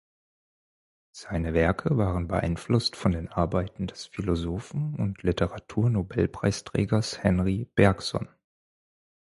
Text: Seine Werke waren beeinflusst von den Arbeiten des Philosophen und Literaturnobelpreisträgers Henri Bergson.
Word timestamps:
Seine 1.11 1.53
Werke 1.53 1.95
waren 1.95 2.25
beeinflusst 2.27 2.95
von 2.95 3.11
den 3.11 3.27
Arbeiten 3.27 3.85
des 3.85 4.07
Philosophen 4.07 4.95
und 4.95 5.21
Literaturnobelpreisträgers 5.21 7.19
Henri 7.23 7.69
Bergson. 7.75 8.27